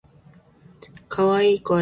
[1.09, 1.79] 可愛い声です。